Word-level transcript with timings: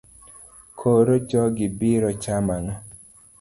Koro 0.79 1.13
jogi 1.29 1.65
biro 1.79 2.09
chamo 2.23 2.51
ang'o? 2.57 2.75